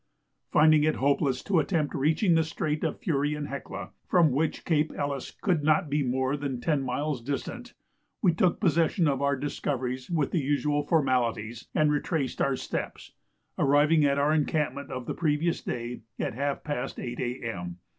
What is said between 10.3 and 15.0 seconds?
the usual formalities, and retraced our steps, arriving at our encampment